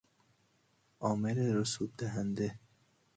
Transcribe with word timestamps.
عامل 1.05 1.37
رسوب 1.57 1.89
دهنده 1.97 2.59